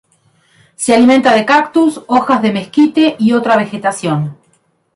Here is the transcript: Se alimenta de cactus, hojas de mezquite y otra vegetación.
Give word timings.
Se 0.77 0.95
alimenta 0.95 1.31
de 1.35 1.45
cactus, 1.45 2.01
hojas 2.07 2.41
de 2.41 2.51
mezquite 2.51 3.15
y 3.19 3.33
otra 3.33 3.55
vegetación. 3.55 4.35